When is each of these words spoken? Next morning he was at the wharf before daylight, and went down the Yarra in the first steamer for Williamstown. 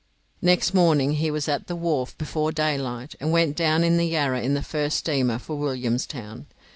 Next 0.41 0.73
morning 0.73 1.11
he 1.17 1.29
was 1.29 1.47
at 1.47 1.67
the 1.67 1.75
wharf 1.75 2.17
before 2.17 2.51
daylight, 2.51 3.13
and 3.19 3.31
went 3.31 3.55
down 3.55 3.81
the 3.81 4.03
Yarra 4.03 4.41
in 4.41 4.55
the 4.55 4.63
first 4.63 4.97
steamer 4.97 5.37
for 5.37 5.59
Williamstown. 5.59 6.47